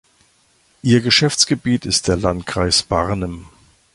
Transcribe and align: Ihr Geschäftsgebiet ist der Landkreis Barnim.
Ihr 0.81 0.99
Geschäftsgebiet 1.01 1.85
ist 1.85 2.07
der 2.07 2.15
Landkreis 2.17 2.81
Barnim. 2.81 3.45